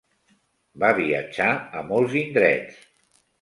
Va 0.83 0.89
viatjar 0.99 1.49
a 1.81 1.85
molts 1.93 2.17
indrets. 2.23 2.81